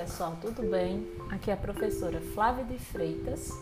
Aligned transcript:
pessoal, 0.00 0.34
tudo 0.40 0.62
bem? 0.62 1.06
Aqui 1.30 1.50
é 1.50 1.52
a 1.52 1.56
professora 1.58 2.22
Flávia 2.32 2.64
de 2.64 2.78
Freitas 2.78 3.52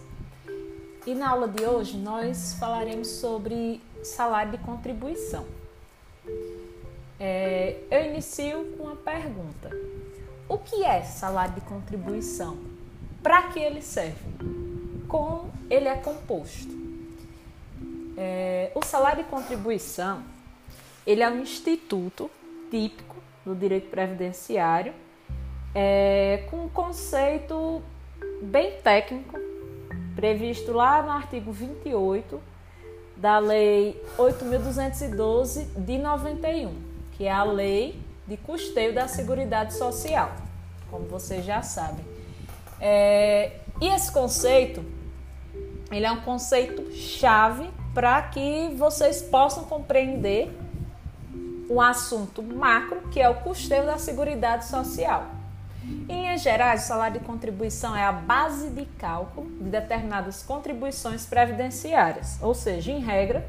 e 1.05 1.13
na 1.13 1.31
aula 1.31 1.49
de 1.49 1.65
hoje 1.65 1.97
nós 1.97 2.55
falaremos 2.55 3.09
sobre 3.09 3.83
salário 4.05 4.53
de 4.53 4.59
contribuição. 4.59 5.45
É, 7.19 7.81
eu 7.91 8.05
inicio 8.05 8.77
com 8.77 8.85
uma 8.85 8.95
pergunta: 8.95 9.69
O 10.49 10.59
que 10.59 10.85
é 10.85 11.03
salário 11.03 11.55
de 11.55 11.61
contribuição? 11.63 12.57
Para 13.21 13.49
que 13.49 13.59
ele 13.59 13.83
serve? 13.83 14.25
Como 15.09 15.51
ele 15.69 15.89
é 15.89 15.97
composto? 15.97 16.73
É, 18.17 18.71
o 18.77 18.85
salário 18.85 19.25
de 19.25 19.29
contribuição 19.29 20.23
ele 21.05 21.21
é 21.21 21.29
um 21.29 21.41
instituto 21.41 22.31
típico 22.71 23.17
do 23.45 23.57
direito 23.57 23.91
previdenciário 23.91 24.95
é, 25.75 26.45
com 26.51 26.65
um 26.65 26.69
conceito 26.69 27.83
bem 28.43 28.73
técnico, 28.83 29.39
previsto 30.15 30.73
lá 30.73 31.03
no 31.03 31.11
artigo 31.11 31.53
28 31.53 32.41
da 33.17 33.39
Lei 33.39 34.01
8.212 34.17 35.67
de 35.77 35.99
91, 35.99 36.75
que 37.13 37.25
é 37.27 37.33
a 37.33 37.43
Lei 37.43 38.01
de 38.27 38.37
Custeio 38.37 38.95
da 38.95 39.09
Seguridade 39.09 39.75
Social, 39.75 40.33
como 40.91 41.07
vocês 41.07 41.45
já 41.45 41.63
sabem. 41.63 42.05
É, 42.81 43.53
e 43.81 43.89
esse 43.89 44.13
conceito, 44.13 44.85
ele 45.91 46.07
é 46.07 46.13
um 46.13 46.21
conceito 46.21 46.93
chave 46.93 47.69
para 47.93 48.23
que 48.23 48.75
vocês 48.77 49.23
possam 49.23 49.65
compreender 49.65 50.51
um 51.69 51.81
assunto 51.81 52.43
macro, 52.43 53.03
que 53.11 53.21
é 53.21 53.29
o 53.29 53.35
custeio 53.37 53.85
da 53.85 53.99
Seguridade 53.99 54.67
Social. 54.67 55.38
Em 55.89 56.21
linhas 56.21 56.43
gerais, 56.43 56.85
o 56.85 56.87
salário 56.87 57.19
de 57.19 57.25
contribuição 57.25 57.97
é 57.97 58.05
a 58.05 58.13
base 58.13 58.69
de 58.69 58.85
cálculo 58.85 59.49
de 59.53 59.71
determinadas 59.71 60.43
contribuições 60.43 61.25
previdenciárias, 61.25 62.39
ou 62.43 62.53
seja, 62.53 62.93
em 62.93 63.01
regra, 63.01 63.49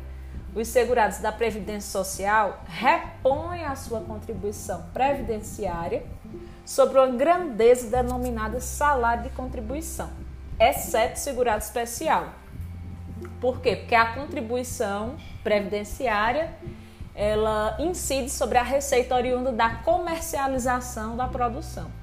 os 0.55 0.67
segurados 0.69 1.17
da 1.17 1.33
Previdência 1.33 1.91
Social 1.91 2.63
repõem 2.65 3.65
a 3.65 3.75
sua 3.75 3.99
contribuição 4.01 4.83
previdenciária 4.93 6.03
sobre 6.65 6.97
uma 6.97 7.07
grandeza 7.07 7.89
denominada 7.89 8.61
salário 8.61 9.23
de 9.23 9.29
contribuição, 9.31 10.09
exceto 10.57 11.19
segurado 11.19 11.61
especial. 11.61 12.29
Por 13.41 13.59
quê? 13.59 13.75
Porque 13.75 13.95
a 13.95 14.13
contribuição 14.13 15.17
previdenciária 15.43 16.51
ela 17.13 17.75
incide 17.79 18.29
sobre 18.29 18.57
a 18.57 18.63
receita 18.63 19.13
oriunda 19.13 19.51
da 19.51 19.75
comercialização 19.75 21.17
da 21.17 21.27
produção. 21.27 21.98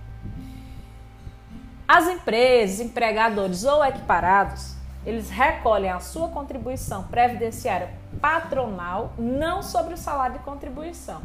As 1.89 2.09
empresas, 2.09 2.81
empregadores 2.81 3.65
ou 3.65 3.85
equiparados, 3.85 4.75
eles 5.05 5.31
recolhem 5.31 5.91
a 5.91 6.01
sua 6.01 6.29
contribuição 6.29 7.05
previdenciária 7.05 7.91
patronal 8.21 9.13
não 9.17 9.63
sobre 9.63 9.95
o 9.95 9.97
salário 9.97 10.37
de 10.37 10.45
contribuição, 10.45 11.23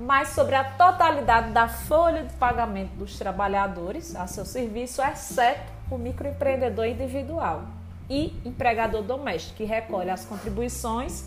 mas 0.00 0.30
sobre 0.30 0.56
a 0.56 0.64
totalidade 0.64 1.52
da 1.52 1.68
folha 1.68 2.24
de 2.24 2.34
pagamento 2.34 2.96
dos 2.96 3.16
trabalhadores 3.16 4.16
a 4.16 4.26
seu 4.26 4.44
serviço, 4.44 5.00
exceto 5.00 5.72
o 5.92 5.96
microempreendedor 5.96 6.86
individual 6.86 7.62
e 8.10 8.36
empregador 8.44 9.02
doméstico, 9.02 9.58
que 9.58 9.64
recolhe 9.64 10.10
as 10.10 10.24
contribuições 10.24 11.24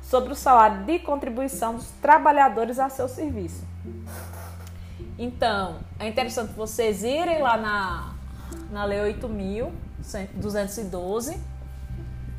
sobre 0.00 0.32
o 0.32 0.36
salário 0.36 0.84
de 0.84 1.00
contribuição 1.00 1.74
dos 1.74 1.90
trabalhadores 2.00 2.78
a 2.78 2.88
seu 2.88 3.08
serviço. 3.08 3.64
Então, 5.18 5.76
é 5.98 6.06
interessante 6.08 6.52
vocês 6.52 7.02
irem 7.02 7.40
lá 7.40 7.56
na, 7.56 8.12
na 8.70 8.84
Lei 8.84 9.14
8.212, 9.14 11.38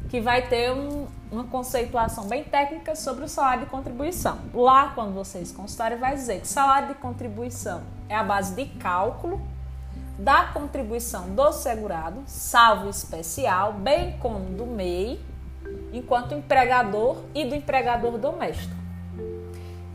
que 0.10 0.22
vai 0.22 0.48
ter 0.48 0.72
um, 0.72 1.08
uma 1.32 1.46
conceituação 1.46 2.28
bem 2.28 2.44
técnica 2.44 2.96
sobre 2.96 3.26
o 3.26 3.28
salário 3.28 3.66
de 3.66 3.70
contribuição. 3.70 4.38
Lá, 4.54 4.92
quando 4.94 5.14
vocês 5.14 5.52
consultarem, 5.52 5.98
vai 5.98 6.14
dizer 6.16 6.42
que 6.42 6.48
salário 6.48 6.90
de 6.90 6.94
contribuição 6.96 7.82
é 8.08 8.16
a 8.16 8.24
base 8.24 8.54
de 8.56 8.66
cálculo 8.78 9.42
da 10.18 10.46
contribuição 10.46 11.36
do 11.36 11.52
segurado, 11.52 12.24
salvo 12.26 12.90
especial, 12.90 13.74
bem 13.74 14.18
como 14.20 14.40
do 14.56 14.66
MEI, 14.66 15.20
enquanto 15.94 16.34
empregador 16.34 17.18
e 17.36 17.46
do 17.46 17.56
empregador 17.56 18.18
doméstico. 18.18 18.77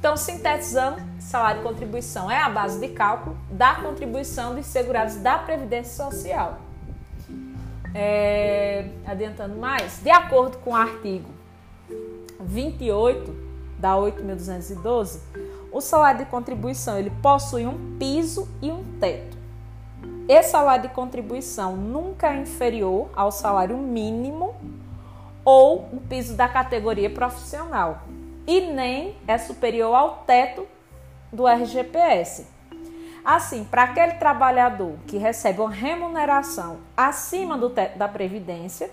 Então, 0.02 0.16
sintetizando, 0.16 1.00
salário 1.20 1.60
de 1.60 1.68
contribuição 1.68 2.28
é 2.28 2.42
a 2.42 2.48
base 2.48 2.80
de 2.80 2.88
cálculo 2.88 3.38
da 3.48 3.76
contribuição 3.76 4.52
dos 4.52 4.66
segurados 4.66 5.14
da 5.14 5.38
Previdência 5.38 6.04
Social. 6.04 6.58
É, 7.94 8.90
adiantando 9.06 9.56
mais, 9.56 10.00
de 10.02 10.10
acordo 10.10 10.58
com 10.58 10.70
o 10.70 10.74
artigo 10.74 11.28
28 12.40 13.32
da 13.78 13.94
8.212, 13.94 15.20
o 15.70 15.80
salário 15.80 16.24
de 16.24 16.26
contribuição 16.28 16.98
ele 16.98 17.12
possui 17.22 17.64
um 17.64 17.96
piso 17.96 18.48
e 18.60 18.72
um 18.72 18.82
teto. 18.98 19.38
Esse 20.28 20.50
salário 20.50 20.88
de 20.88 20.92
contribuição 20.92 21.76
nunca 21.76 22.34
é 22.34 22.40
inferior 22.40 23.08
ao 23.14 23.30
salário 23.30 23.78
mínimo 23.78 24.52
ou 25.44 25.88
o 25.92 26.00
piso 26.08 26.34
da 26.34 26.48
categoria 26.48 27.08
profissional 27.08 28.02
e 28.47 28.60
nem 28.60 29.16
é 29.26 29.38
superior 29.38 29.94
ao 29.94 30.16
teto 30.26 30.66
do 31.32 31.47
RGPS. 31.47 32.47
Assim, 33.25 33.64
para 33.64 33.84
aquele 33.84 34.14
trabalhador 34.14 34.97
que 35.06 35.16
recebe 35.16 35.60
uma 35.60 35.70
remuneração 35.70 36.78
acima 36.97 37.56
do 37.56 37.70
teto 37.70 37.97
da 37.97 38.08
Previdência, 38.08 38.91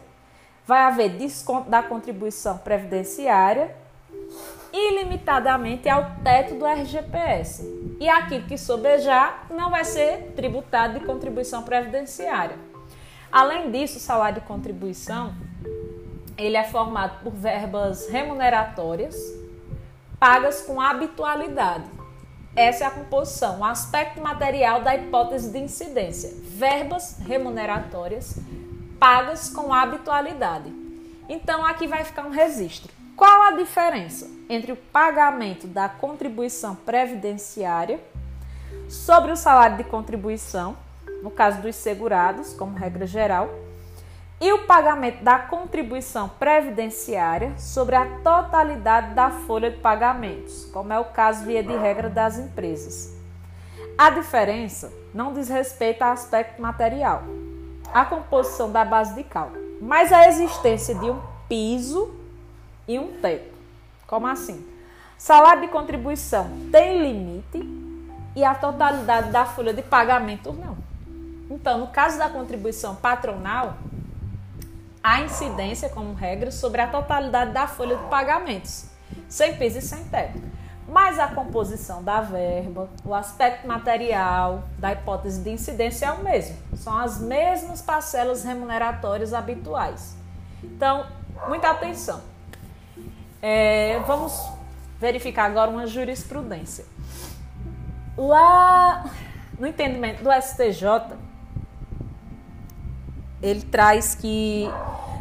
vai 0.66 0.82
haver 0.82 1.18
desconto 1.18 1.70
da 1.70 1.82
contribuição 1.82 2.58
previdenciária 2.60 3.76
ilimitadamente 4.72 5.90
ao 5.90 6.12
teto 6.24 6.54
do 6.56 6.66
RGPS. 6.66 7.98
E 8.00 8.08
aquilo 8.08 8.46
que 8.46 8.56
sobejar 8.56 9.48
não 9.50 9.72
vai 9.72 9.84
ser 9.84 10.32
tributado 10.36 11.00
de 11.00 11.06
contribuição 11.06 11.64
previdenciária. 11.64 12.56
Além 13.32 13.72
disso, 13.72 13.98
o 13.98 14.00
salário 14.00 14.42
de 14.42 14.48
contribuição 14.48 15.34
ele 16.38 16.56
é 16.56 16.64
formado 16.64 17.24
por 17.24 17.34
verbas 17.34 18.08
remuneratórias 18.10 19.39
pagas 20.20 20.62
com 20.62 20.82
habitualidade. 20.82 21.86
Essa 22.56 22.84
é 22.84 22.88
a 22.88 22.92
composição, 22.92 23.60
o 23.60 23.64
aspecto 23.64 24.20
material 24.22 24.82
da 24.82 24.96
hipótese 24.96 25.52
de 25.52 25.60
incidência. 25.60 26.34
Verbas 26.44 27.18
remuneratórias 27.20 28.38
pagas 29.00 29.50
com 29.50 29.74
habitualidade. 29.74 30.70
Então 31.30 31.66
aqui 31.66 31.88
vai 31.88 32.04
ficar 32.04 32.26
um 32.26 32.32
registro. 32.32 32.92
Qual 33.16 33.44
a 33.44 33.52
diferença 33.52 34.30
entre 34.50 34.72
o 34.72 34.76
pagamento 34.76 35.68
da 35.68 35.88
contribuição 35.88 36.76
previdenciária 36.76 38.00
sobre 38.90 39.32
o 39.32 39.38
salário 39.38 39.78
de 39.78 39.84
contribuição, 39.84 40.76
no 41.22 41.30
caso 41.30 41.62
dos 41.62 41.76
segurados, 41.76 42.54
como 42.54 42.76
regra 42.76 43.06
geral, 43.06 43.50
e 44.42 44.54
o 44.54 44.66
pagamento 44.66 45.24
da 45.24 45.38
contribuição 45.38 46.30
previdenciária 46.30 47.54
sobre 47.58 47.96
a 47.96 48.06
totalidade 48.24 49.14
da 49.14 49.30
folha 49.30 49.70
de 49.70 49.78
pagamentos, 49.78 50.66
como 50.72 50.94
é 50.94 51.00
o 51.00 51.06
caso 51.06 51.44
via 51.46 51.62
de 51.62 51.76
regra 51.76 52.10
das 52.10 52.38
empresas. 52.38 53.18
A 53.98 54.10
diferença 54.10 54.92
não 55.14 55.34
diz 55.34 55.50
respeito 55.50 56.04
ao 56.04 56.12
aspecto 56.12 56.62
material, 56.62 57.24
a 57.94 58.06
composição 58.06 58.72
da 58.72 58.86
base 58.86 59.14
de 59.14 59.24
cálculo, 59.24 59.62
mas 59.82 60.14
a 60.14 60.28
existência 60.28 60.96
de 60.96 61.10
um 61.10 61.20
piso 61.50 62.14
e 62.88 62.98
um 62.98 63.20
teto. 63.20 63.54
Como 64.08 64.26
assim? 64.26 64.66
Salário 65.18 65.64
de 65.64 65.68
contribuição 65.68 66.50
tem 66.72 67.02
limite 67.02 67.60
e 68.36 68.44
a 68.44 68.56
totalidade 68.56 69.32
da 69.32 69.46
folha 69.46 69.74
de 69.74 69.82
pagamento 69.82 70.54
não. 70.54 70.78
Então, 71.50 71.80
no 71.80 71.88
caso 71.88 72.18
da 72.18 72.30
contribuição 72.30 72.96
patronal, 72.96 73.76
a 75.04 75.22
incidência, 75.22 75.90
como 75.90 76.14
regra, 76.14 76.52
sobre 76.52 76.82
a 76.82 76.88
totalidade 76.88 77.52
da 77.52 77.68
folha 77.68 77.96
de 77.96 78.04
pagamentos, 78.10 78.86
sem 79.28 79.56
piso 79.56 79.80
e 79.80 79.82
sem 79.82 80.04
teto. 80.06 80.42
Mas 80.88 81.20
a 81.20 81.28
composição 81.28 82.04
da 82.04 82.20
verba, 82.20 82.90
o 83.06 83.14
aspecto 83.14 83.68
material 83.68 84.64
da 84.80 84.92
hipótese 84.92 85.42
de 85.42 85.52
incidência 85.52 86.08
é 86.08 86.12
o 86.12 86.24
mesmo. 86.24 86.58
São 86.76 86.98
as 86.98 87.22
mesmas 87.22 87.82
parcelas 87.82 88.44
remuneratórias 88.44 89.34
habituais. 89.34 90.18
Então, 90.64 91.06
muita 91.48 91.70
atenção. 91.70 92.22
É, 93.42 94.00
vamos 94.08 94.34
verificar 95.00 95.46
agora 95.46 95.70
uma 95.70 95.86
jurisprudência. 95.86 96.86
Lá 98.18 99.06
no 99.60 99.68
entendimento 99.68 100.24
do 100.24 100.32
STJ, 100.32 101.16
ele 103.42 103.62
traz 103.62 104.16
que 104.16 104.66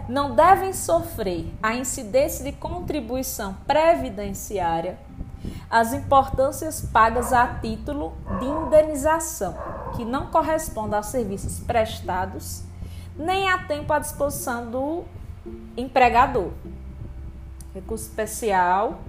não 0.08 0.34
devem 0.34 0.72
sofrer 0.72 1.52
a 1.62 1.74
incidência 1.74 2.44
de 2.44 2.52
contribuição 2.52 3.54
previdenciária 3.66 4.98
as 5.70 5.92
importâncias 5.92 6.80
pagas 6.80 7.32
a 7.32 7.46
título 7.46 8.14
de 8.38 8.46
indenização, 8.46 9.56
que 9.96 10.04
não 10.04 10.26
corresponda 10.26 10.96
aos 10.96 11.06
serviços 11.06 11.60
prestados, 11.60 12.62
nem 13.16 13.48
a 13.48 13.58
tempo 13.58 13.92
à 13.92 13.98
disposição 13.98 14.70
do 14.70 15.04
empregador. 15.76 16.50
Recurso 17.74 18.04
especial. 18.04 19.00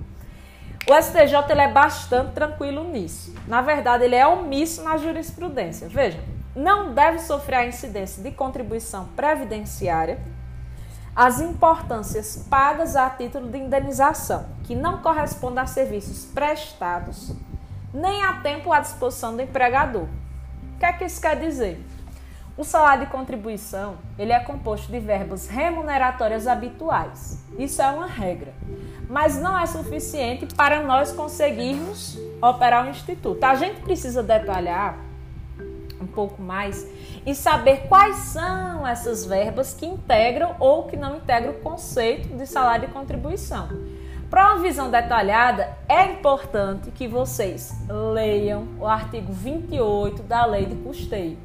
O 0.90 1.02
STJ 1.02 1.52
ele 1.52 1.62
é 1.62 1.72
bastante 1.72 2.34
tranquilo 2.34 2.84
nisso. 2.84 3.34
Na 3.48 3.62
verdade, 3.62 4.04
ele 4.04 4.16
é 4.16 4.26
omisso 4.28 4.84
na 4.84 4.98
jurisprudência. 4.98 5.88
Veja, 5.88 6.20
não 6.60 6.94
deve 6.94 7.20
sofrer 7.20 7.56
a 7.56 7.66
incidência 7.66 8.22
de 8.22 8.32
contribuição 8.32 9.06
previdenciária 9.16 10.20
as 11.16 11.42
importâncias 11.42 12.46
pagas 12.50 12.96
a 12.96 13.10
título 13.10 13.50
de 13.50 13.58
indenização, 13.58 14.46
que 14.64 14.74
não 14.74 15.00
correspondem 15.00 15.62
a 15.62 15.66
serviços 15.66 16.24
prestados, 16.26 17.34
nem 17.94 18.24
a 18.24 18.40
tempo 18.42 18.72
à 18.72 18.80
disposição 18.80 19.36
do 19.36 19.42
empregador. 19.42 20.04
O 20.04 20.80
que 20.80 20.86
é 20.86 20.94
que 20.94 21.04
isso 21.04 21.20
quer 21.20 21.38
dizer? 21.38 21.84
O 22.56 22.64
salário 22.64 23.06
de 23.06 23.12
contribuição 23.12 23.98
ele 24.18 24.32
é 24.32 24.40
composto 24.40 24.90
de 24.90 25.00
verbas 25.00 25.50
remuneratórias 25.50 26.48
habituais. 26.48 27.44
Isso 27.58 27.82
é 27.82 27.90
uma 27.90 28.08
regra, 28.08 28.54
mas 29.10 29.38
não 29.42 29.60
é 29.60 29.66
suficiente 29.66 30.46
para 30.56 30.84
nós 30.84 31.12
conseguirmos 31.12 32.18
operar 32.42 32.86
o 32.86 32.90
instituto. 32.90 33.44
A 33.44 33.56
gente 33.56 33.82
precisa 33.82 34.24
detalhar 34.24 35.09
um 36.02 36.08
pouco 36.08 36.42
mais 36.42 36.88
e 37.26 37.36
saber 37.36 37.88
quais 37.88 38.16
são 38.18 38.88
essas 38.88 39.26
verbas 39.26 39.74
que 39.74 39.86
integram 39.86 40.56
ou 40.60 40.84
que 40.84 40.98
não 40.98 41.18
integram 41.18 41.52
o 41.52 41.60
conceito 41.60 42.36
de 42.38 42.46
salário 42.46 42.88
de 42.88 42.94
contribuição. 42.94 43.68
Para 44.30 44.54
uma 44.54 44.62
visão 44.62 44.92
detalhada, 44.92 45.76
é 45.88 46.06
importante 46.06 46.92
que 46.92 47.08
vocês 47.08 47.74
leiam 48.14 48.68
o 48.80 48.86
artigo 48.86 49.34
28 49.34 50.22
da 50.22 50.46
Lei 50.46 50.68
de 50.68 50.76
Custeio. 50.76 51.38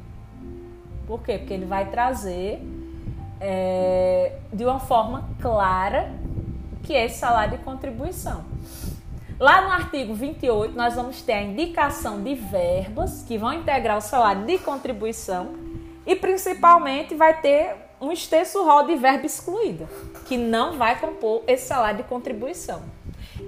Por 1.07 1.21
quê? 1.21 1.39
Porque 1.39 1.53
ele 1.53 1.65
vai 1.65 1.89
trazer 1.89 2.61
é, 3.41 4.37
de 4.53 4.63
uma 4.63 4.79
forma 4.79 5.27
clara 5.41 6.11
o 6.73 6.83
que 6.85 6.93
é 6.93 7.07
salário 7.09 7.57
de 7.57 7.63
contribuição. 7.63 8.43
Lá 9.39 9.61
no 9.61 9.69
artigo 9.69 10.13
28, 10.13 10.75
nós 10.75 10.95
vamos 10.95 11.21
ter 11.21 11.33
a 11.33 11.41
indicação 11.41 12.23
de 12.23 12.35
verbas 12.35 13.21
que 13.23 13.37
vão 13.37 13.51
integrar 13.51 13.97
o 13.97 14.01
salário 14.01 14.45
de 14.45 14.57
contribuição 14.57 15.53
e 16.07 16.15
principalmente 16.15 17.15
vai 17.15 17.41
ter 17.41 17.75
um 17.99 18.11
extenso 18.11 18.63
rol 18.63 18.85
de 18.85 18.95
verbo 18.95 19.25
excluída, 19.25 19.89
que 20.25 20.37
não 20.37 20.77
vai 20.77 20.99
compor 20.99 21.43
esse 21.47 21.67
salário 21.67 21.97
de 21.97 22.03
contribuição. 22.03 22.83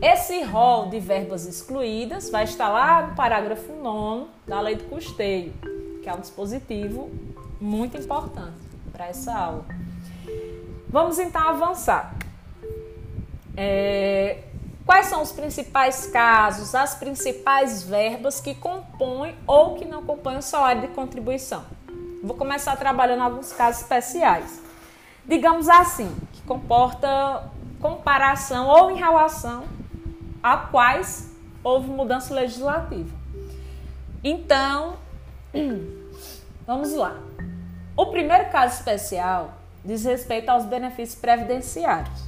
Esse 0.01 0.44
rol 0.44 0.89
de 0.89 1.00
verbas 1.00 1.45
excluídas 1.45 2.30
vai 2.30 2.44
estar 2.44 2.68
lá 2.68 3.07
no 3.07 3.16
parágrafo 3.16 3.72
9 3.72 4.25
da 4.45 4.60
lei 4.60 4.75
do 4.75 4.83
custeio, 4.86 5.54
que 6.04 6.10
é 6.10 6.13
um 6.13 6.19
dispositivo 6.19 7.10
muito 7.62 7.98
importante 7.98 8.57
para 8.92 9.07
essa 9.07 9.33
aula. 9.33 9.66
Vamos 10.90 11.18
então 11.18 11.42
avançar. 11.42 12.13
É, 13.56 14.44
quais 14.88 15.07
são 15.07 15.22
os 15.22 15.34
principais 15.34 16.07
casos, 16.07 16.74
as 16.74 16.95
principais 16.95 17.84
verbas 17.84 18.39
que 18.39 18.56
compõem 18.56 19.36
ou 19.45 19.75
que 19.75 19.84
não 19.84 20.01
compõem 20.01 20.38
o 20.38 20.42
salário 20.42 20.81
de 20.81 20.88
contribuição? 20.88 21.66
Vou 22.24 22.36
começar 22.38 22.75
trabalhando 22.78 23.22
alguns 23.22 23.51
casos 23.51 23.81
especiais. 23.81 24.62
Digamos 25.25 25.68
assim, 25.68 26.10
que 26.31 26.42
comporta 26.44 27.51
comparação 27.81 28.68
ou 28.68 28.89
em 28.89 28.95
relação 28.95 29.66
a 30.42 30.56
quais 30.56 31.30
houve 31.62 31.90
mudança 31.90 32.33
legislativa. 32.33 33.13
Então, 34.24 34.95
vamos 36.66 36.94
lá. 36.94 37.18
O 37.95 38.06
primeiro 38.06 38.50
caso 38.50 38.75
especial 38.75 39.54
diz 39.83 40.06
respeito 40.06 40.50
aos 40.50 40.63
benefícios 40.66 41.19
previdenciários. 41.19 42.25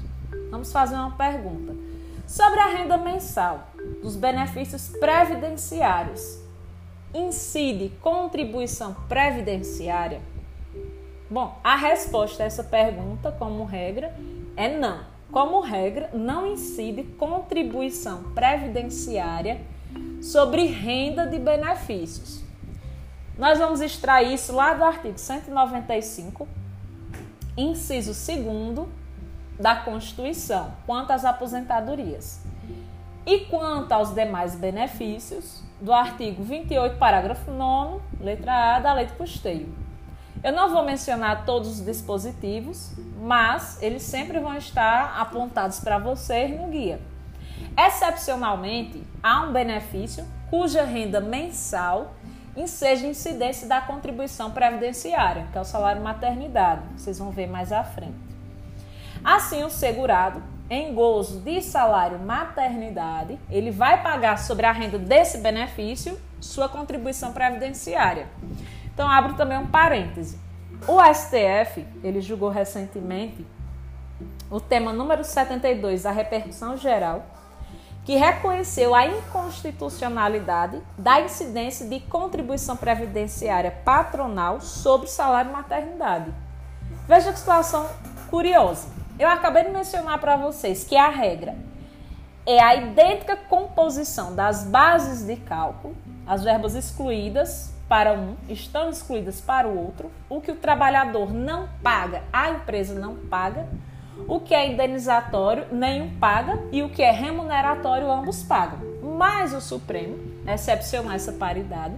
Vamos 0.51 0.71
fazer 0.71 0.95
uma 0.95 1.11
pergunta. 1.11 1.88
Sobre 2.29 2.59
a 2.59 2.67
renda 2.67 2.95
mensal 2.95 3.69
dos 4.03 4.15
benefícios 4.15 4.87
previdenciários, 4.87 6.37
incide 7.11 7.91
contribuição 8.01 8.93
previdenciária? 9.09 10.21
Bom, 11.27 11.59
a 11.63 11.75
resposta 11.75 12.43
a 12.43 12.45
essa 12.45 12.63
pergunta, 12.63 13.31
como 13.31 13.65
regra, 13.65 14.15
é 14.55 14.77
não. 14.77 14.99
Como 15.31 15.59
regra, 15.59 16.11
não 16.13 16.45
incide 16.45 17.01
contribuição 17.01 18.21
previdenciária 18.35 19.61
sobre 20.21 20.67
renda 20.67 21.25
de 21.25 21.39
benefícios. 21.39 22.43
Nós 23.39 23.57
vamos 23.57 23.81
extrair 23.81 24.35
isso 24.35 24.53
lá 24.53 24.75
do 24.75 24.83
artigo 24.83 25.17
195, 25.17 26.47
inciso 27.57 28.13
2 28.13 28.98
da 29.59 29.75
Constituição, 29.75 30.71
quanto 30.85 31.11
às 31.11 31.25
aposentadorias. 31.25 32.41
E 33.25 33.41
quanto 33.41 33.91
aos 33.91 34.13
demais 34.13 34.55
benefícios, 34.55 35.61
do 35.81 35.93
artigo 35.93 36.43
28, 36.43 36.97
parágrafo 36.97 37.51
9, 37.51 37.99
letra 38.19 38.75
A 38.75 38.79
da 38.79 38.93
Lei 38.93 39.05
de 39.05 39.13
Custeio. 39.13 39.73
Eu 40.43 40.53
não 40.53 40.69
vou 40.69 40.83
mencionar 40.83 41.45
todos 41.45 41.79
os 41.79 41.85
dispositivos, 41.85 42.93
mas 43.21 43.81
eles 43.81 44.03
sempre 44.03 44.39
vão 44.39 44.55
estar 44.55 45.19
apontados 45.19 45.79
para 45.79 45.97
vocês 45.97 46.57
no 46.59 46.67
guia. 46.67 47.01
Excepcionalmente, 47.77 49.03
há 49.21 49.41
um 49.41 49.51
benefício 49.51 50.25
cuja 50.49 50.83
renda 50.83 51.19
mensal 51.19 52.13
seja 52.67 53.07
incidência 53.07 53.67
da 53.67 53.79
contribuição 53.79 54.51
previdenciária, 54.51 55.47
que 55.51 55.57
é 55.57 55.61
o 55.61 55.65
salário 55.65 56.01
maternidade. 56.01 56.81
Vocês 56.97 57.19
vão 57.19 57.31
ver 57.31 57.47
mais 57.47 57.71
à 57.71 57.83
frente. 57.83 58.28
Assim, 59.23 59.63
o 59.63 59.69
segurado 59.69 60.41
em 60.69 60.93
gozo 60.93 61.39
de 61.39 61.61
salário 61.61 62.19
maternidade, 62.19 63.39
ele 63.49 63.71
vai 63.71 64.03
pagar 64.03 64.37
sobre 64.37 64.65
a 64.65 64.71
renda 64.71 64.99
desse 64.99 65.39
benefício 65.39 66.19
sua 66.39 66.69
contribuição 66.69 67.33
previdenciária. 67.33 68.27
Então, 68.93 69.09
abro 69.09 69.33
também 69.33 69.57
um 69.57 69.67
parêntese. 69.67 70.39
O 70.87 71.01
STF, 71.13 71.85
ele 72.03 72.21
julgou 72.21 72.49
recentemente 72.49 73.45
o 74.49 74.59
tema 74.59 74.93
número 74.93 75.23
72 75.23 76.03
da 76.03 76.11
repercussão 76.11 76.77
geral, 76.77 77.25
que 78.05 78.15
reconheceu 78.15 78.95
a 78.95 79.05
inconstitucionalidade 79.05 80.81
da 80.97 81.21
incidência 81.21 81.87
de 81.87 81.99
contribuição 81.99 82.75
previdenciária 82.75 83.71
patronal 83.83 84.61
sobre 84.61 85.07
o 85.07 85.09
salário 85.09 85.51
maternidade. 85.51 86.33
Veja 87.07 87.31
que 87.31 87.39
situação 87.39 87.87
curiosa. 88.29 88.98
Eu 89.19 89.27
acabei 89.27 89.65
de 89.65 89.71
mencionar 89.71 90.17
para 90.17 90.37
vocês 90.37 90.85
que 90.85 90.95
a 90.95 91.09
regra 91.09 91.53
é 92.45 92.57
a 92.63 92.73
idêntica 92.73 93.35
composição 93.35 94.33
das 94.33 94.63
bases 94.63 95.27
de 95.27 95.35
cálculo, 95.35 95.93
as 96.25 96.41
verbas 96.41 96.73
excluídas 96.73 97.73
para 97.89 98.13
um 98.13 98.37
estão 98.47 98.89
excluídas 98.89 99.41
para 99.41 99.67
o 99.67 99.77
outro, 99.77 100.09
o 100.29 100.39
que 100.39 100.51
o 100.51 100.55
trabalhador 100.55 101.33
não 101.33 101.67
paga, 101.83 102.23
a 102.31 102.49
empresa 102.51 102.97
não 102.97 103.15
paga, 103.15 103.67
o 104.25 104.39
que 104.39 104.55
é 104.55 104.71
indenizatório, 104.71 105.65
nenhum 105.69 106.17
paga, 106.17 106.57
e 106.71 106.81
o 106.81 106.89
que 106.89 107.03
é 107.03 107.11
remuneratório, 107.11 108.09
ambos 108.09 108.41
pagam. 108.43 108.79
Mas 109.17 109.53
o 109.53 109.59
Supremo 109.59 110.17
excepcionou 110.47 111.11
essa 111.11 111.33
paridade 111.33 111.95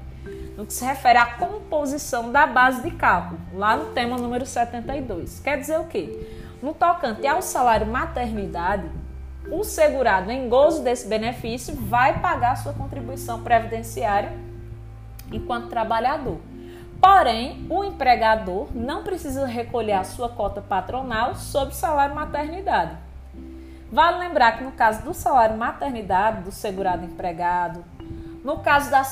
no 0.58 0.66
que 0.66 0.74
se 0.74 0.84
refere 0.84 1.20
à 1.20 1.26
composição 1.26 2.32
da 2.32 2.48
base 2.48 2.82
de 2.82 2.92
cálculo, 2.92 3.40
lá 3.54 3.78
no 3.78 3.94
tema 3.94 4.18
número 4.18 4.46
72. 4.46 5.40
Quer 5.40 5.60
dizer 5.60 5.80
o 5.80 5.86
quê? 5.86 6.41
No 6.62 6.74
tocante 6.74 7.26
ao 7.26 7.42
salário 7.42 7.88
maternidade, 7.88 8.88
o 9.52 9.64
segurado 9.64 10.30
em 10.30 10.48
gozo 10.48 10.84
desse 10.84 11.08
benefício 11.08 11.76
vai 11.76 12.20
pagar 12.20 12.56
sua 12.56 12.74
contribuição 12.74 13.42
previdenciária 13.42 14.32
enquanto 15.32 15.70
trabalhador. 15.70 16.40
Porém, 17.02 17.66
o 17.68 17.84
empregador 17.84 18.68
não 18.76 19.04
precisa 19.04 19.48
recolher 19.48 19.94
a 19.94 20.04
sua 20.04 20.30
cota 20.30 20.62
patronal 20.62 21.34
sobre 21.34 21.74
salário 21.74 22.14
maternidade. 22.14 22.96
Vale 23.92 24.20
lembrar 24.20 24.58
que 24.58 24.64
no 24.64 24.72
caso 24.72 25.04
do 25.04 25.14
salário 25.14 25.58
maternidade 25.58 26.44
do 26.44 26.52
segurado 26.52 27.04
empregado, 27.04 27.84
no 28.44 28.60
caso 28.60 28.92
da, 28.92 29.04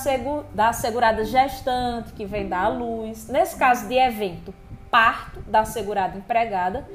da 0.54 0.72
segurada 0.72 1.26
gestante 1.26 2.14
que 2.14 2.26
vem 2.26 2.48
dar 2.48 2.66
à 2.66 2.70
luz, 2.70 3.28
nesse 3.28 3.58
caso 3.58 3.88
de 3.88 3.96
evento 3.96 4.54
parto 4.90 5.40
da 5.42 5.66
segurada 5.66 6.18
empregada, 6.18 6.88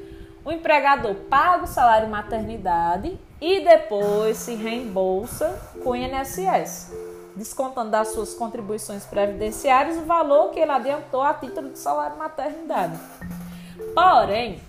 o 0.45 0.53
empregador 0.53 1.15
paga 1.31 1.65
o 1.65 1.67
salário 1.67 2.09
maternidade 2.09 3.19
e 3.41 3.65
depois 3.65 4.37
se 4.37 4.55
reembolsa 4.55 5.59
com 5.83 5.91
o 5.91 5.97
INSS, 5.97 6.93
descontando 7.35 7.91
das 7.91 8.09
suas 8.09 8.35
contribuições 8.35 9.07
previdenciárias 9.07 9.97
o 9.97 10.05
valor 10.05 10.51
que 10.51 10.61
ele 10.61 10.71
adiantou 10.71 11.23
a 11.23 11.33
título 11.33 11.71
de 11.71 11.79
salário 11.79 12.19
maternidade. 12.19 12.99
Porém, 13.95 14.61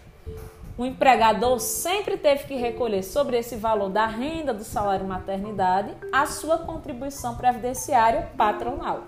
o 0.78 0.86
empregador 0.86 1.60
sempre 1.60 2.18
teve 2.18 2.46
que 2.46 2.56
recolher 2.56 3.04
sobre 3.04 3.38
esse 3.38 3.56
valor 3.56 3.90
da 3.90 4.06
renda 4.06 4.54
do 4.54 4.64
salário 4.64 5.06
maternidade 5.06 5.94
a 6.12 6.26
sua 6.26 6.60
contribuição 6.60 7.36
previdenciária 7.36 8.30
patronal. 8.38 9.04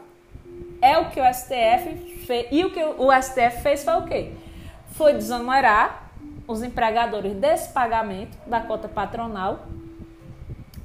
É 0.82 0.98
o 0.98 1.10
que 1.10 1.20
o 1.20 1.34
STF 1.34 2.24
fez. 2.26 2.48
E 2.52 2.64
o 2.64 2.72
que 2.72 2.84
o 2.84 3.12
STF 3.22 3.62
fez 3.62 3.84
foi 3.84 3.96
o 3.96 4.06
quê? 4.06 4.34
Foi 4.92 5.14
desonerar 5.14 6.07
os 6.48 6.64
empregadores 6.64 7.36
desse 7.36 7.74
pagamento 7.74 8.38
da 8.48 8.62
cota 8.62 8.88
patronal 8.88 9.66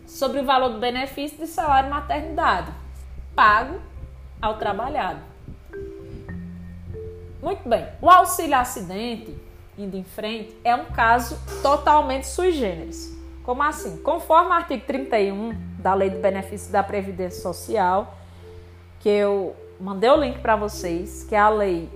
sobre 0.07 0.41
o 0.41 0.45
valor 0.45 0.71
do 0.71 0.81
benefício 0.81 1.39
de 1.39 1.47
salário 1.47 1.89
maternidade 1.89 2.73
pago 3.35 3.81
ao 4.41 4.59
trabalhado. 4.59 5.21
Muito 7.41 7.69
bem. 7.69 7.87
O 8.01 8.11
auxílio 8.11 8.57
acidente, 8.57 9.35
indo 9.79 9.97
em 9.97 10.05
frente, 10.05 10.57
é 10.63 10.75
um 10.75 10.87
caso 10.87 11.39
totalmente 11.63 12.27
sui 12.27 12.53
generis. 12.53 13.17
Como 13.43 13.63
assim? 13.63 14.01
Conforme 14.03 14.51
o 14.51 14.53
artigo 14.53 14.85
31 14.87 15.57
da 15.79 15.95
Lei 15.95 16.11
de 16.11 16.19
Benefício 16.19 16.71
da 16.71 16.83
Previdência 16.83 17.41
Social, 17.41 18.17
que 19.01 19.09
eu 19.09 19.57
mandei 19.81 20.11
o 20.11 20.17
link 20.17 20.39
para 20.39 20.55
vocês, 20.55 21.25
que 21.25 21.35
é 21.35 21.39
a 21.39 21.49
Lei 21.49 21.91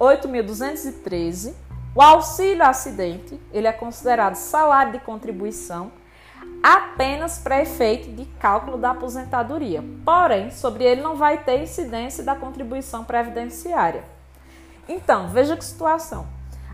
8.213, 0.00 1.54
o 1.96 2.02
auxílio 2.02 2.62
acidente, 2.62 3.40
ele 3.50 3.66
é 3.66 3.72
considerado 3.72 4.34
salário 4.34 4.92
de 4.92 4.98
contribuição 4.98 5.90
apenas 6.62 7.38
para 7.38 7.62
efeito 7.62 8.12
de 8.12 8.26
cálculo 8.38 8.76
da 8.76 8.90
aposentadoria. 8.90 9.82
Porém, 10.04 10.50
sobre 10.50 10.84
ele 10.84 11.00
não 11.00 11.16
vai 11.16 11.38
ter 11.38 11.62
incidência 11.62 12.22
da 12.22 12.34
contribuição 12.34 13.02
previdenciária. 13.02 14.04
Então, 14.86 15.28
veja 15.28 15.56
que 15.56 15.64
situação. 15.64 16.26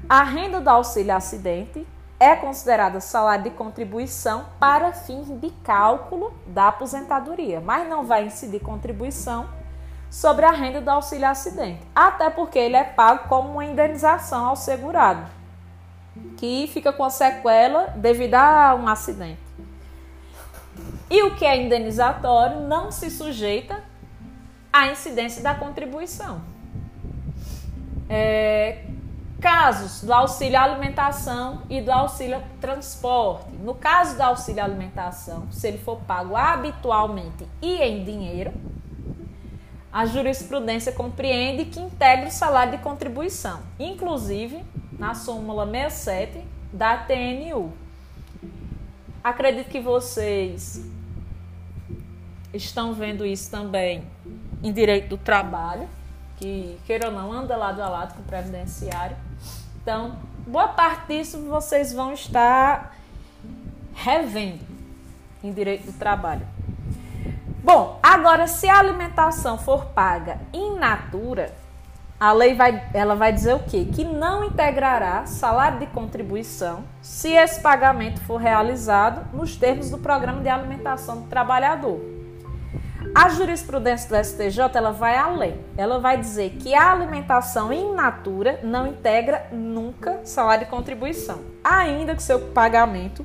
A 0.09 0.25
renda 0.25 0.61
do 0.61 0.69
auxílio 0.69 1.15
acidente 1.15 1.87
é 2.19 2.35
considerada 2.35 3.01
salário 3.01 3.45
de 3.45 3.51
contribuição 3.51 4.47
para 4.59 4.93
fins 4.93 5.29
de 5.41 5.51
cálculo 5.63 6.35
da 6.49 6.67
aposentadoria, 6.67 7.61
mas 7.61 7.89
não 7.89 8.05
vai 8.05 8.27
incidir 8.27 8.59
contribuição 8.59 9.49
sobre 10.13 10.45
a 10.45 10.51
renda 10.51 10.79
do 10.79 10.91
auxílio 10.91 11.27
acidente, 11.27 11.81
até 11.95 12.29
porque 12.29 12.59
ele 12.59 12.77
é 12.77 12.85
pago 12.85 13.29
como 13.31 13.53
uma 13.53 13.65
indenização 13.65 14.45
ao 14.45 14.55
segurado, 14.55 15.25
que 16.37 16.69
fica 16.71 16.93
com 16.93 17.03
a 17.03 17.09
sequela 17.09 17.87
devido 17.97 18.35
a 18.35 18.75
um 18.75 18.87
acidente. 18.87 19.41
E 21.09 21.23
o 21.23 21.35
que 21.35 21.47
é 21.47 21.57
indenizatório 21.57 22.61
não 22.61 22.93
se 22.93 23.11
sujeita 23.11 23.83
à 24.71 24.89
incidência 24.89 25.43
da 25.43 25.55
contribuição. 25.55 26.43
É, 28.07 28.85
casos 29.41 30.03
do 30.03 30.13
auxílio 30.13 30.59
alimentação 30.59 31.63
e 31.71 31.81
do 31.81 31.91
auxílio 31.91 32.43
transporte. 32.61 33.51
No 33.53 33.75
caso 33.75 34.15
do 34.15 34.23
auxílio 34.23 34.63
alimentação, 34.63 35.51
se 35.51 35.69
ele 35.69 35.79
for 35.79 35.97
pago 36.03 36.37
habitualmente 36.37 37.49
e 37.63 37.77
em 37.77 38.05
dinheiro, 38.05 38.53
a 39.93 40.07
jurisprudência 40.07 40.91
compreende 40.91 41.67
que 41.67 41.79
integra 41.79 42.29
o 42.29 42.31
salário 42.31 42.79
de 42.79 42.83
contribuição, 42.83 43.61
inclusive 43.79 44.65
na 44.99 45.15
súmula 45.15 45.67
67 45.67 46.43
da 46.73 46.97
TNU. 46.97 47.73
Acredito 49.23 49.69
que 49.69 49.81
vocês 49.81 50.83
estão 52.55 52.95
vendo 52.95 53.27
isso 53.27 53.51
também 53.51 54.03
em 54.63 54.73
direito 54.73 55.09
do 55.09 55.19
trabalho, 55.19 55.89
que, 56.39 56.79
queira 56.87 57.09
ou 57.09 57.15
não, 57.15 57.31
anda 57.31 57.57
lado 57.57 57.81
a 57.83 57.89
lado 57.89 58.15
com 58.15 58.23
o 58.23 58.25
previdenciário. 58.25 59.17
Então, 59.83 60.17
boa 60.47 60.69
parte 60.69 61.09
disso 61.09 61.39
vocês 61.43 61.93
vão 61.93 62.13
estar 62.13 62.97
revendo 63.95 64.65
em 65.43 65.53
direito 65.53 65.87
do 65.87 65.99
trabalho. 65.99 66.47
Bom, 67.65 68.01
agora 68.03 68.49
se 68.49 68.69
a 68.69 68.81
alimentação 68.81 69.57
for 69.57 69.87
paga 69.87 70.41
in 70.53 70.75
natura, 70.81 71.55
a 72.19 72.33
lei 72.33 72.55
vai, 72.55 72.89
ela 72.93 73.15
vai 73.15 73.33
dizer 73.33 73.55
o 73.55 73.61
quê? 73.61 73.87
Que 73.95 74.05
não 74.05 74.43
integrará 74.43 75.27
salário 75.27 75.79
de 75.79 75.87
contribuição 75.87 76.83
se 77.01 77.31
esse 77.31 77.61
pagamento 77.61 78.21
for 78.23 78.39
realizado 78.39 79.33
nos 79.33 79.55
termos 79.55 79.91
do 79.91 79.99
programa 79.99 80.41
de 80.41 80.49
alimentação 80.49 81.21
do 81.21 81.29
trabalhador. 81.29 82.01
A 83.15 83.29
jurisprudência 83.29 84.09
do 84.09 84.25
STJ 84.25 84.71
ela 84.75 84.91
vai 84.91 85.17
além. 85.17 85.55
Ela 85.77 86.01
vai 86.01 86.17
dizer 86.17 86.57
que 86.59 86.75
a 86.75 86.91
alimentação 86.91 87.73
in 87.73 87.95
natura 87.95 88.59
não 88.63 88.87
integra 88.89 89.47
nunca 89.53 90.21
salário 90.25 90.65
de 90.65 90.71
contribuição, 90.71 91.41
ainda 91.63 92.17
que 92.17 92.23
seu 92.23 92.41
pagamento 92.49 93.25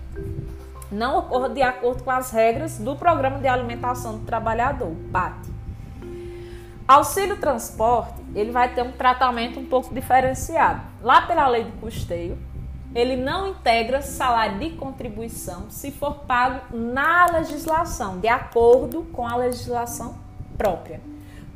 não 0.92 1.20
ocorra 1.20 1.50
de 1.50 1.62
acordo 1.62 2.04
com 2.04 2.12
as 2.12 2.32
regras 2.32 2.78
do 2.78 2.96
Programa 2.96 3.40
de 3.40 3.48
Alimentação 3.48 4.18
do 4.18 4.26
Trabalhador, 4.26 4.96
PAT. 5.12 5.36
Auxílio 6.88 7.38
transporte, 7.38 8.16
ele 8.34 8.52
vai 8.52 8.74
ter 8.74 8.82
um 8.82 8.94
tratamento 8.94 9.60
um 9.60 9.66
pouco 9.66 9.94
diferenciado. 9.94 10.82
Lá 11.02 11.22
pela 11.22 11.48
lei 11.48 11.66
de 11.66 11.72
custeio, 11.74 12.38
ele 12.96 13.18
não 13.18 13.48
integra 13.48 14.02
salário 14.02 14.58
de 14.58 14.70
contribuição 14.72 15.70
se 15.70 15.92
for 15.92 16.20
pago 16.20 16.62
na 16.76 17.26
legislação, 17.26 18.20
de 18.20 18.30
acordo 18.30 19.04
com 19.12 19.28
a 19.28 19.36
legislação 19.36 20.18
própria. 20.58 21.02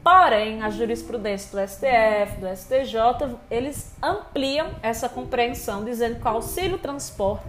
Porém, 0.04 0.64
a 0.64 0.70
jurisprudência 0.70 1.52
do 1.52 1.68
STF, 1.68 2.42
do 2.42 2.48
STJ, 2.56 3.38
eles 3.50 3.96
ampliam 4.02 4.72
essa 4.82 5.08
compreensão, 5.08 5.86
dizendo 5.86 6.20
que 6.20 6.26
o 6.26 6.30
auxílio 6.30 6.78
transporte 6.78 7.48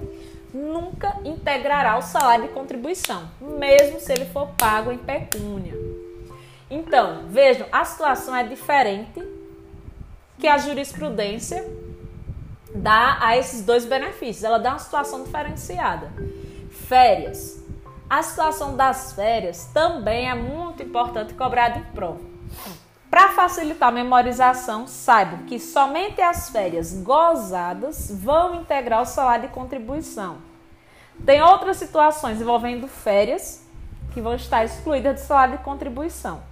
nunca 0.53 1.17
integrará 1.25 1.97
o 1.97 2.03
salário 2.03 2.49
de 2.49 2.55
contribuição, 2.55 3.29
mesmo 3.41 3.99
se 4.01 4.13
ele 4.13 4.27
for 4.27 4.49
pago 4.59 4.93
em 4.93 4.99
pecúnia. 4.99 5.75
Então, 6.71 7.27
vejam, 7.29 7.67
a 7.71 7.85
situação 7.85 8.35
é 8.35 8.45
diferente 8.45 9.23
que 10.39 10.47
a 10.47 10.59
jurisprudência 10.59 11.65
dá 12.75 13.19
a 13.21 13.37
esses 13.37 13.63
dois 13.63 13.85
benefícios. 13.85 14.43
Ela 14.43 14.59
dá 14.59 14.71
uma 14.71 14.79
situação 14.79 15.23
diferenciada. 15.23 16.11
Férias. 16.71 17.63
A 18.09 18.23
situação 18.23 18.77
das 18.77 19.13
férias 19.13 19.67
também 19.73 20.29
é 20.29 20.35
muito 20.35 20.83
importante 20.83 21.35
cobrada 21.35 21.79
em 21.79 21.85
prova. 21.95 22.32
Para 23.13 23.29
facilitar 23.29 23.91
a 23.91 23.93
memorização, 23.93 24.87
saibam 24.87 25.41
que 25.41 25.61
somente 25.61 26.23
as 26.23 26.49
férias 26.49 26.95
gozadas 26.95 28.11
vão 28.11 28.55
integrar 28.55 29.03
o 29.03 29.05
salário 29.05 29.49
de 29.49 29.55
contribuição. 29.55 30.39
Tem 31.23 31.43
outras 31.43 31.77
situações 31.77 32.41
envolvendo 32.41 32.89
férias 32.89 33.67
que 34.15 34.21
vão 34.23 34.35
estar 34.35 34.65
excluídas 34.65 35.21
do 35.21 35.27
salário 35.27 35.59
de 35.59 35.63
contribuição. 35.63 36.43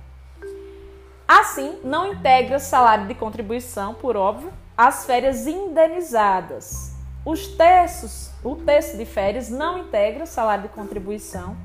Assim, 1.27 1.79
não 1.83 2.13
integra 2.13 2.59
salário 2.59 3.07
de 3.07 3.15
contribuição, 3.15 3.95
por 3.95 4.15
óbvio, 4.15 4.53
as 4.77 5.07
férias 5.07 5.47
indenizadas. 5.47 6.95
Os 7.25 7.47
terços, 7.47 8.33
o 8.45 8.57
terço 8.57 8.99
de 8.99 9.07
férias 9.07 9.49
não 9.49 9.79
integra 9.79 10.27
salário 10.27 10.65
de 10.65 10.75
contribuição 10.75 11.57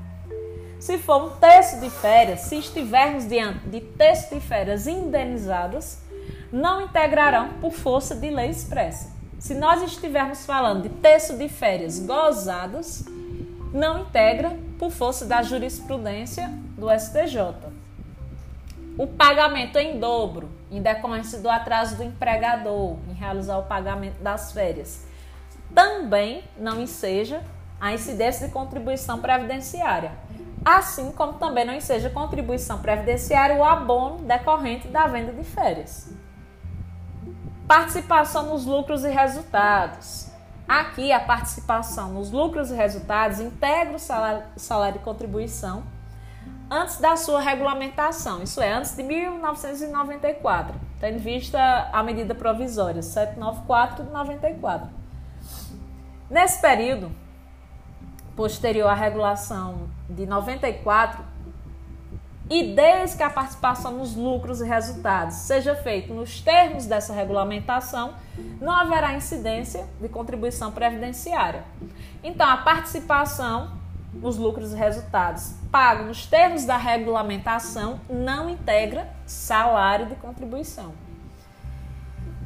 se 0.86 0.98
for 0.98 1.24
um 1.24 1.30
terço 1.30 1.80
de 1.80 1.90
férias, 1.90 2.42
se 2.42 2.54
estivermos 2.54 3.26
diante 3.26 3.68
de 3.68 3.80
terço 3.80 4.32
de 4.32 4.40
férias 4.40 4.86
indenizadas, 4.86 6.00
não 6.52 6.80
integrarão 6.80 7.54
por 7.60 7.72
força 7.72 8.14
de 8.14 8.30
lei 8.30 8.50
expressa. 8.50 9.12
Se 9.36 9.52
nós 9.52 9.82
estivermos 9.82 10.46
falando 10.46 10.84
de 10.84 10.88
terço 10.88 11.36
de 11.36 11.48
férias 11.48 11.98
gozadas, 11.98 13.04
não 13.72 14.02
integra 14.02 14.56
por 14.78 14.92
força 14.92 15.24
da 15.24 15.42
jurisprudência 15.42 16.48
do 16.78 16.86
STJ. 16.88 17.56
O 18.96 19.08
pagamento 19.08 19.78
em 19.78 19.98
dobro, 19.98 20.48
em 20.70 20.80
decorrência 20.80 21.40
do 21.40 21.50
atraso 21.50 21.96
do 21.96 22.04
empregador 22.04 22.96
em 23.10 23.12
realizar 23.12 23.58
o 23.58 23.64
pagamento 23.64 24.22
das 24.22 24.52
férias, 24.52 25.04
também 25.74 26.44
não 26.56 26.80
enseja 26.80 27.42
a 27.80 27.92
incidência 27.92 28.46
de 28.46 28.52
contribuição 28.52 29.18
previdenciária 29.18 30.12
assim 30.66 31.12
como 31.12 31.34
também 31.34 31.64
não 31.64 31.80
seja 31.80 32.10
contribuição 32.10 32.80
previdenciária 32.80 33.54
o 33.54 33.62
abono 33.62 34.18
decorrente 34.26 34.88
da 34.88 35.06
venda 35.06 35.32
de 35.32 35.44
férias. 35.44 36.12
Participação 37.68 38.46
nos 38.46 38.66
lucros 38.66 39.04
e 39.04 39.08
resultados. 39.08 40.28
Aqui, 40.66 41.12
a 41.12 41.20
participação 41.20 42.08
nos 42.08 42.32
lucros 42.32 42.72
e 42.72 42.74
resultados 42.74 43.38
integra 43.38 43.94
o 43.94 43.98
salário, 44.00 44.42
salário 44.56 44.98
de 44.98 45.04
contribuição 45.04 45.84
antes 46.68 46.98
da 46.98 47.14
sua 47.16 47.40
regulamentação, 47.40 48.42
isso 48.42 48.60
é, 48.60 48.72
antes 48.72 48.96
de 48.96 49.04
1994, 49.04 50.74
tendo 50.98 51.20
vista 51.20 51.88
a 51.92 52.02
medida 52.02 52.34
provisória 52.34 53.02
794 53.02 54.02
de 54.02 54.10
94. 54.10 54.88
Nesse 56.28 56.60
período, 56.60 57.12
posterior 58.36 58.88
à 58.88 58.94
regulação 58.94 59.88
de 60.08 60.26
94, 60.26 61.24
e 62.48 62.74
desde 62.74 63.16
que 63.16 63.22
a 63.24 63.30
participação 63.30 63.92
nos 63.92 64.14
lucros 64.14 64.60
e 64.60 64.64
resultados 64.64 65.34
seja 65.36 65.74
feita 65.74 66.14
nos 66.14 66.40
termos 66.40 66.86
dessa 66.86 67.12
regulamentação, 67.12 68.14
não 68.60 68.72
haverá 68.72 69.14
incidência 69.14 69.84
de 70.00 70.08
contribuição 70.08 70.70
previdenciária. 70.70 71.64
Então, 72.22 72.48
a 72.48 72.58
participação 72.58 73.72
os 74.22 74.36
lucros 74.36 74.72
e 74.72 74.76
resultados 74.76 75.54
pago 75.70 76.04
nos 76.04 76.26
termos 76.26 76.64
da 76.64 76.76
regulamentação 76.76 78.00
não 78.08 78.48
integra 78.48 79.08
salário 79.26 80.06
de 80.06 80.14
contribuição. 80.16 80.92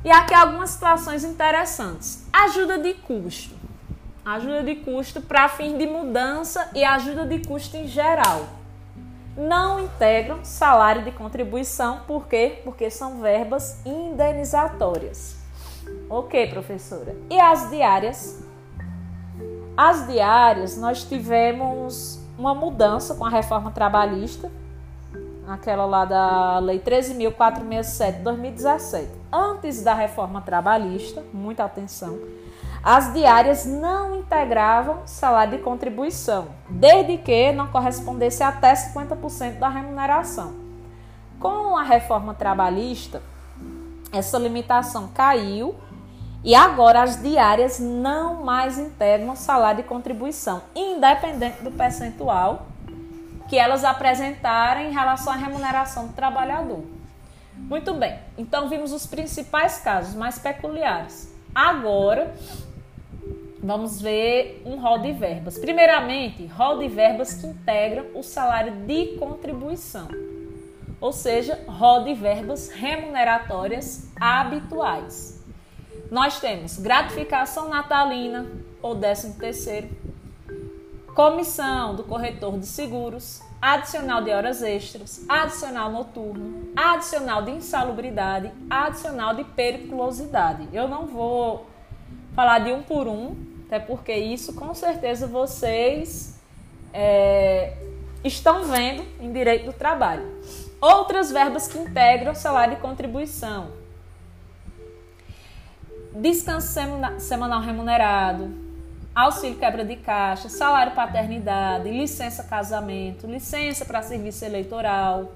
E 0.04 0.10
aqui 0.10 0.34
algumas 0.34 0.70
situações 0.70 1.24
interessantes. 1.24 2.26
Ajuda 2.32 2.78
de 2.78 2.94
custo. 2.94 3.59
Ajuda 4.30 4.62
de 4.62 4.76
custo 4.76 5.20
para 5.20 5.48
fins 5.48 5.76
de 5.76 5.88
mudança 5.88 6.70
e 6.72 6.84
ajuda 6.84 7.26
de 7.26 7.40
custo 7.40 7.76
em 7.76 7.88
geral. 7.88 8.44
Não 9.36 9.80
integram 9.80 10.44
salário 10.44 11.02
de 11.02 11.10
contribuição, 11.10 12.02
por 12.06 12.28
quê? 12.28 12.60
Porque 12.62 12.88
são 12.90 13.20
verbas 13.20 13.84
indenizatórias. 13.84 15.36
Ok, 16.08 16.48
professora. 16.48 17.16
E 17.28 17.40
as 17.40 17.70
diárias? 17.70 18.40
As 19.76 20.06
diárias, 20.06 20.76
nós 20.76 21.02
tivemos 21.02 22.20
uma 22.38 22.54
mudança 22.54 23.16
com 23.16 23.24
a 23.24 23.30
reforma 23.30 23.72
trabalhista, 23.72 24.48
aquela 25.48 25.86
lá 25.86 26.04
da 26.04 26.60
Lei 26.60 26.78
13.467 26.78 28.18
de 28.18 28.22
2017. 28.22 29.08
Antes 29.32 29.82
da 29.82 29.92
reforma 29.92 30.40
trabalhista, 30.40 31.20
muita 31.32 31.64
atenção, 31.64 32.16
as 32.82 33.12
diárias 33.12 33.66
não 33.66 34.16
integravam 34.16 35.02
salário 35.04 35.58
de 35.58 35.62
contribuição, 35.62 36.48
desde 36.68 37.18
que 37.18 37.52
não 37.52 37.66
correspondesse 37.66 38.42
até 38.42 38.72
50% 38.72 39.58
da 39.58 39.68
remuneração. 39.68 40.54
Com 41.38 41.76
a 41.76 41.82
reforma 41.82 42.32
trabalhista, 42.32 43.22
essa 44.12 44.38
limitação 44.38 45.08
caiu 45.08 45.74
e 46.42 46.54
agora 46.54 47.02
as 47.02 47.20
diárias 47.20 47.78
não 47.78 48.42
mais 48.42 48.78
integram 48.78 49.36
salário 49.36 49.82
de 49.82 49.88
contribuição, 49.88 50.62
independente 50.74 51.62
do 51.62 51.70
percentual 51.70 52.66
que 53.46 53.58
elas 53.58 53.84
apresentarem 53.84 54.88
em 54.88 54.92
relação 54.92 55.32
à 55.32 55.36
remuneração 55.36 56.06
do 56.06 56.12
trabalhador. 56.14 56.82
Muito 57.56 57.92
bem, 57.92 58.18
então 58.38 58.68
vimos 58.70 58.92
os 58.92 59.06
principais 59.06 59.78
casos 59.80 60.14
mais 60.14 60.38
peculiares. 60.38 61.30
Agora 61.54 62.34
vamos 63.62 64.00
ver 64.00 64.62
um 64.64 64.80
rol 64.80 64.98
de 64.98 65.12
verbas. 65.12 65.58
Primeiramente, 65.58 66.46
rol 66.46 66.78
de 66.78 66.88
verbas 66.88 67.34
que 67.34 67.46
integram 67.46 68.06
o 68.14 68.22
salário 68.22 68.72
de 68.86 69.18
contribuição, 69.18 70.08
ou 71.00 71.12
seja, 71.12 71.62
rol 71.66 72.04
de 72.04 72.14
verbas 72.14 72.70
remuneratórias 72.70 74.10
habituais. 74.18 75.44
Nós 76.10 76.40
temos 76.40 76.78
gratificação 76.78 77.68
natalina 77.68 78.46
ou 78.82 78.94
décimo 78.94 79.34
terceiro, 79.34 79.88
comissão 81.14 81.94
do 81.94 82.02
corretor 82.04 82.58
de 82.58 82.66
seguros, 82.66 83.42
adicional 83.60 84.22
de 84.22 84.30
horas 84.30 84.62
extras, 84.62 85.24
adicional 85.28 85.92
noturno, 85.92 86.70
adicional 86.74 87.42
de 87.42 87.50
insalubridade, 87.52 88.50
adicional 88.68 89.34
de 89.34 89.44
periculosidade. 89.44 90.66
Eu 90.72 90.88
não 90.88 91.06
vou 91.06 91.66
falar 92.34 92.60
de 92.60 92.72
um 92.72 92.82
por 92.82 93.06
um, 93.06 93.49
até 93.70 93.78
porque 93.78 94.12
isso 94.12 94.54
com 94.54 94.74
certeza 94.74 95.28
vocês 95.28 96.36
é, 96.92 97.76
estão 98.24 98.64
vendo 98.64 99.04
em 99.20 99.32
direito 99.32 99.66
do 99.66 99.72
trabalho. 99.72 100.26
Outras 100.80 101.30
verbas 101.30 101.68
que 101.68 101.78
integram 101.78 102.34
salário 102.34 102.74
de 102.74 102.82
contribuição, 102.82 103.70
descanso 106.12 106.80
semanal 107.20 107.60
remunerado, 107.60 108.52
auxílio 109.14 109.56
quebra 109.56 109.84
de 109.84 109.94
caixa, 109.94 110.48
salário 110.48 110.92
paternidade, 110.92 111.88
licença 111.92 112.42
casamento, 112.42 113.28
licença 113.28 113.84
para 113.84 114.02
serviço 114.02 114.44
eleitoral, 114.44 115.30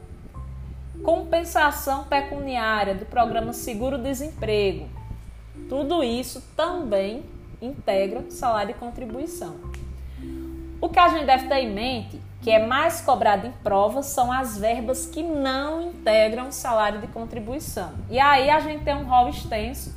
compensação 1.05 2.03
pecuniária 2.03 2.97
do 2.97 3.07
programa 3.07 3.53
Seguro-Desemprego. 3.53 4.89
Tudo 5.69 6.03
isso 6.03 6.43
também 6.57 7.33
integra 7.67 8.25
salário 8.31 8.75
de 8.75 8.81
contribuição. 8.81 9.57
O 10.81 10.89
que 10.89 10.99
a 10.99 11.09
gente 11.09 11.25
deve 11.25 11.49
ter 11.49 11.61
em 11.61 11.73
mente, 11.73 12.21
que 12.43 12.51
é 12.51 12.67
mais 12.67 13.01
cobrado 13.01 13.47
em 13.47 13.53
provas, 13.53 14.07
são 14.07 14.31
as 14.31 14.59
verbas 14.59 15.07
que 15.07 15.23
não 15.23 15.89
integram 15.89 16.53
salário 16.53 17.01
de 17.01 17.07
contribuição. 17.07 17.93
E 18.11 18.21
aí 18.21 18.51
a 18.51 18.61
gente 18.61 18.85
tem 18.85 18.95
um 18.95 19.05
rol 19.05 19.29
extenso 19.29 19.95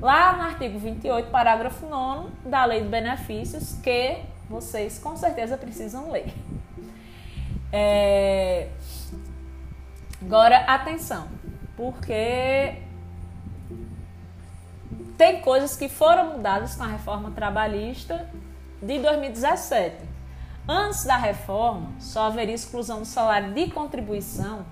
lá 0.00 0.36
no 0.36 0.42
artigo 0.42 0.78
28, 0.78 1.30
parágrafo 1.30 1.86
9 1.86 2.30
da 2.44 2.64
Lei 2.64 2.82
de 2.82 2.88
Benefícios, 2.88 3.74
que 3.82 4.18
vocês 4.48 4.98
com 4.98 5.16
certeza 5.16 5.56
precisam 5.56 6.10
ler. 6.10 6.32
É... 7.72 8.68
Agora, 10.20 10.58
atenção, 10.60 11.28
porque 11.76 12.87
tem 15.18 15.40
coisas 15.40 15.76
que 15.76 15.88
foram 15.88 16.36
mudadas 16.36 16.76
com 16.76 16.84
a 16.84 16.86
reforma 16.86 17.32
trabalhista 17.32 18.30
de 18.80 19.00
2017. 19.00 19.96
Antes 20.66 21.04
da 21.04 21.16
reforma, 21.16 21.90
só 21.98 22.28
haveria 22.28 22.54
exclusão 22.54 23.00
do 23.00 23.04
salário 23.04 23.52
de 23.52 23.68
contribuição 23.68 24.64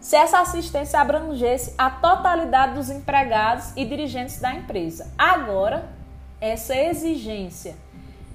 se 0.00 0.14
essa 0.14 0.38
assistência 0.38 1.00
abrangesse 1.00 1.74
a 1.76 1.90
totalidade 1.90 2.74
dos 2.74 2.88
empregados 2.88 3.72
e 3.74 3.84
dirigentes 3.84 4.38
da 4.38 4.54
empresa. 4.54 5.12
Agora, 5.18 5.88
essa 6.40 6.76
exigência 6.76 7.74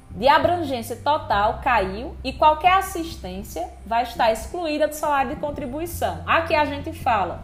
de 0.09 0.27
abrangência 0.27 0.95
total 0.97 1.61
caiu 1.63 2.17
e 2.23 2.33
qualquer 2.33 2.73
assistência 2.73 3.69
vai 3.85 4.03
estar 4.03 4.31
excluída 4.31 4.87
do 4.87 4.95
salário 4.95 5.35
de 5.35 5.39
contribuição. 5.39 6.21
Aqui 6.25 6.55
a 6.55 6.65
gente 6.65 6.91
fala 6.91 7.43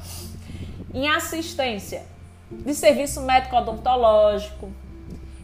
em 0.93 1.07
assistência 1.07 2.14
de 2.51 2.73
serviço 2.73 3.21
médico 3.21 3.55
odontológico, 3.55 4.71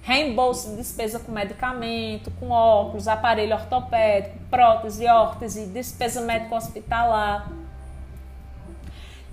reembolso 0.01 0.69
de 0.71 0.77
despesa 0.77 1.19
com 1.19 1.31
medicamento, 1.31 2.31
com 2.39 2.49
óculos, 2.49 3.07
aparelho 3.07 3.55
ortopédico, 3.55 4.37
prótese, 4.49 5.07
órtese, 5.07 5.65
despesa 5.67 6.21
médico 6.21 6.55
hospitalar 6.55 7.61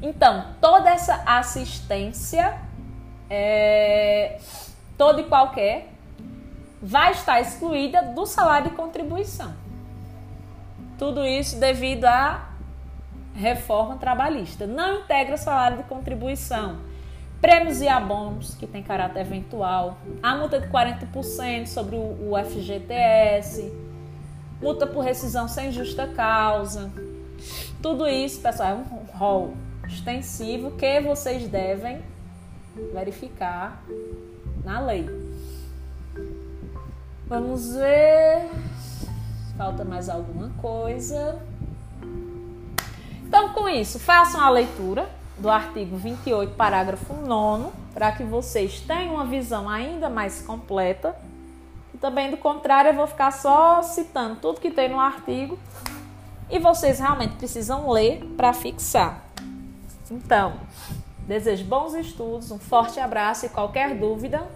então, 0.01 0.45
toda 0.61 0.91
essa 0.91 1.23
assistência, 1.27 2.57
é, 3.29 4.39
toda 4.97 5.21
e 5.21 5.25
qualquer, 5.25 5.89
vai 6.81 7.11
estar 7.11 7.41
excluída 7.41 8.03
do 8.03 8.25
salário 8.25 8.71
de 8.71 8.77
contribuição. 8.77 9.53
Tudo 10.97 11.27
isso 11.27 11.59
devido 11.59 12.05
à 12.05 12.49
reforma 13.35 13.97
trabalhista. 13.97 14.67
Não 14.67 15.01
integra 15.01 15.37
salário 15.37 15.79
de 15.79 15.83
contribuição. 15.85 16.79
Prêmios 17.41 17.81
e 17.81 17.87
abonos, 17.87 18.55
que 18.57 18.67
tem 18.67 18.83
caráter 18.83 19.21
eventual. 19.21 19.99
A 20.21 20.35
multa 20.37 20.59
de 20.59 20.67
40% 20.69 21.67
sobre 21.67 21.95
o, 21.95 22.33
FGTS. 22.45 23.73
Multa 24.61 24.87
por 24.89 25.05
rescisão 25.05 25.47
sem 25.47 25.71
justa 25.71 26.09
causa. 26.09 26.91
Tudo 27.81 28.09
isso, 28.09 28.41
pessoal, 28.41 28.71
é 28.71 28.75
um 28.75 29.17
rol 29.17 29.55
extensivo 29.87 30.73
que 30.73 31.01
vocês 31.01 31.47
devem 31.47 32.03
verificar 32.93 33.85
na 34.65 34.81
lei. 34.81 35.09
Vamos 37.29 37.75
ver. 37.75 38.51
Falta 39.57 39.85
mais 39.85 40.09
alguma 40.09 40.51
coisa. 40.61 41.41
Então, 43.25 43.51
com 43.51 43.69
isso, 43.69 44.01
façam 44.01 44.41
a 44.41 44.51
leitura 44.51 45.18
do 45.39 45.49
artigo 45.49 45.97
28, 45.97 46.55
parágrafo 46.55 47.15
9, 47.15 47.71
para 47.95 48.13
que 48.13 48.25
vocês 48.25 48.81
tenham 48.81 49.15
uma 49.15 49.25
visão 49.25 49.69
ainda 49.69 50.11
mais 50.11 50.43
completa. 50.43 51.17
E 51.95 51.99
também, 51.99 52.31
do 52.31 52.37
contrário, 52.37 52.91
eu 52.91 52.95
vou 52.95 53.07
ficar 53.07 53.31
só 53.31 53.83
citando 53.83 54.37
tudo 54.37 54.61
que 54.61 54.71
tem 54.71 54.89
no 54.89 55.01
artigo 55.01 55.59
e 56.51 56.59
vocês 56.59 56.99
realmente 56.99 57.37
precisam 57.37 57.91
ler 57.91 58.25
para 58.37 58.53
fixar. 58.53 59.23
Então, 60.11 60.55
desejo 61.27 61.65
bons 61.65 61.95
estudos, 61.95 62.51
um 62.51 62.59
forte 62.59 62.99
abraço 62.99 63.47
e 63.47 63.49
qualquer 63.49 63.95
dúvida, 63.95 64.49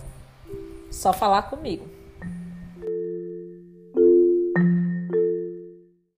só 0.90 1.12
falar 1.12 1.42
comigo. 1.42 2.01